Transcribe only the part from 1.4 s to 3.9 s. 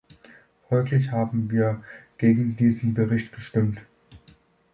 wir gegen diesen Bericht gestimmt.